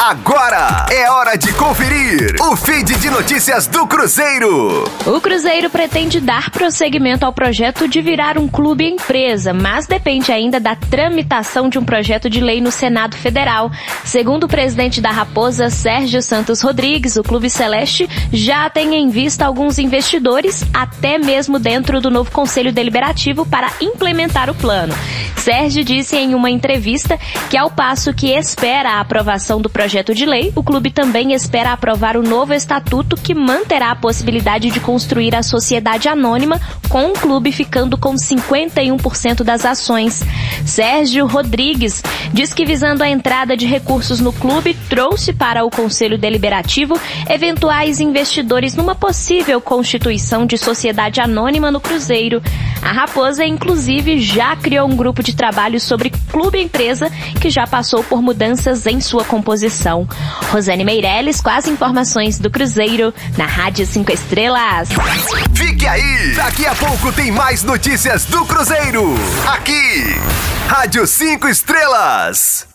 Agora 0.00 0.86
é 0.92 1.10
hora 1.10 1.36
de 1.36 1.52
conferir 1.54 2.36
o 2.40 2.54
feed 2.54 2.94
de 2.98 3.10
notícias 3.10 3.66
do 3.66 3.84
Cruzeiro. 3.84 4.84
O 5.04 5.20
Cruzeiro 5.20 5.68
pretende 5.68 6.20
dar 6.20 6.50
prosseguimento 6.50 7.26
ao 7.26 7.32
projeto 7.32 7.88
de 7.88 8.00
virar 8.00 8.38
um 8.38 8.46
clube 8.46 8.88
empresa, 8.88 9.52
mas 9.52 9.88
depende 9.88 10.30
ainda 10.30 10.60
da 10.60 10.76
tramitação 10.76 11.68
de 11.68 11.80
um 11.80 11.84
projeto 11.84 12.30
de 12.30 12.40
lei 12.40 12.60
no 12.60 12.70
Senado 12.70 13.16
Federal. 13.16 13.72
Segundo 14.04 14.44
o 14.44 14.48
presidente 14.48 15.00
da 15.00 15.10
Raposa, 15.10 15.68
Sérgio 15.68 16.22
Santos 16.22 16.60
Rodrigues, 16.60 17.16
o 17.16 17.24
Clube 17.24 17.50
Celeste 17.50 18.08
já 18.32 18.70
tem 18.70 18.94
em 18.94 19.10
vista 19.10 19.46
alguns 19.46 19.80
investidores, 19.80 20.62
até 20.72 21.18
mesmo 21.18 21.58
dentro 21.58 22.00
do 22.00 22.08
novo 22.08 22.30
Conselho 22.30 22.72
Deliberativo, 22.72 23.44
para 23.44 23.72
implementar 23.80 24.48
o 24.48 24.54
plano. 24.54 24.94
Sérgio 25.48 25.82
disse 25.82 26.14
em 26.14 26.34
uma 26.34 26.50
entrevista 26.50 27.18
que, 27.48 27.56
ao 27.56 27.70
passo 27.70 28.12
que 28.12 28.32
espera 28.32 28.90
a 28.90 29.00
aprovação 29.00 29.62
do 29.62 29.70
projeto 29.70 30.14
de 30.14 30.26
lei, 30.26 30.52
o 30.54 30.62
clube 30.62 30.90
também 30.90 31.32
espera 31.32 31.72
aprovar 31.72 32.18
o 32.18 32.22
novo 32.22 32.52
estatuto 32.52 33.16
que 33.16 33.34
manterá 33.34 33.92
a 33.92 33.96
possibilidade 33.96 34.70
de 34.70 34.78
construir 34.78 35.34
a 35.34 35.42
sociedade 35.42 36.06
anônima, 36.06 36.60
com 36.90 37.06
o 37.06 37.12
clube 37.14 37.50
ficando 37.50 37.96
com 37.96 38.14
51% 38.14 39.42
das 39.42 39.64
ações. 39.64 40.22
Sérgio 40.66 41.26
Rodrigues 41.26 42.02
diz 42.30 42.52
que, 42.52 42.66
visando 42.66 43.02
a 43.02 43.08
entrada 43.08 43.56
de 43.56 43.64
recursos 43.64 44.20
no 44.20 44.34
clube, 44.34 44.76
trouxe 44.90 45.32
para 45.32 45.64
o 45.64 45.70
Conselho 45.70 46.18
Deliberativo 46.18 47.00
eventuais 47.26 48.00
investidores 48.00 48.74
numa 48.74 48.94
possível 48.94 49.62
constituição 49.62 50.44
de 50.44 50.58
sociedade 50.58 51.22
anônima 51.22 51.70
no 51.70 51.80
Cruzeiro. 51.80 52.42
A 52.82 52.92
Raposa, 52.92 53.44
inclusive, 53.44 54.20
já 54.20 54.56
criou 54.56 54.88
um 54.88 54.96
grupo 54.96 55.22
de 55.22 55.34
trabalho 55.34 55.80
sobre 55.80 56.12
clube 56.30 56.60
empresa 56.60 57.10
que 57.40 57.50
já 57.50 57.66
passou 57.66 58.02
por 58.04 58.22
mudanças 58.22 58.86
em 58.86 59.00
sua 59.00 59.24
composição. 59.24 60.08
Rosane 60.50 60.84
Meirelles 60.84 61.40
com 61.40 61.50
as 61.50 61.66
informações 61.66 62.38
do 62.38 62.50
Cruzeiro 62.50 63.12
na 63.36 63.46
Rádio 63.46 63.86
5 63.86 64.12
Estrelas. 64.12 64.88
Fique 65.54 65.86
aí! 65.86 66.32
Daqui 66.34 66.66
a 66.66 66.74
pouco 66.74 67.12
tem 67.12 67.30
mais 67.30 67.62
notícias 67.62 68.24
do 68.26 68.44
Cruzeiro. 68.44 69.14
Aqui, 69.46 70.16
Rádio 70.68 71.06
5 71.06 71.48
Estrelas. 71.48 72.67